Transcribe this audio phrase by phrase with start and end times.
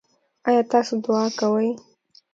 [0.47, 1.69] ایا تاسو دعا کوئ؟